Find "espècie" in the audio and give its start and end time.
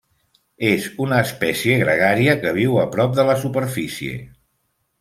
1.25-1.75